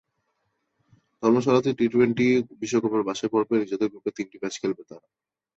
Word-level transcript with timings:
ধর্মশালাতেই 1.23 1.77
T twenty 1.79 2.27
বিশ্বকাপের 2.61 3.03
বাছাই 3.07 3.29
পর্বে 3.33 3.55
নিজেদের 3.61 3.91
গ্রুপের 3.91 4.15
তিনটি 4.17 4.35
ম্যাচ 4.41 4.55
খেলবে 4.61 4.83
তারা। 4.89 5.07